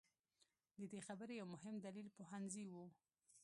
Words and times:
د 0.79 0.81
دې 0.91 0.99
خبرې 1.07 1.33
یو 1.39 1.47
مهم 1.55 1.75
دلیل 1.85 2.07
پوهنځي 2.17 2.63
وو. 2.67 2.85